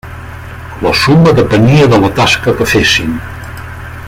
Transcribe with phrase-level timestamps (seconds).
[0.85, 3.15] La suma depenia de la tasca que fessin.